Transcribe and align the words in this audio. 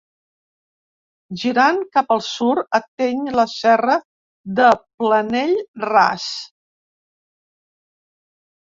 Girant 1.41 1.81
cap 1.97 2.15
al 2.15 2.23
sud, 2.29 2.63
ateny 2.79 3.21
la 3.37 3.47
Serra 3.53 3.99
de 4.61 4.73
Planell 5.05 5.57
Ras. 5.89 6.29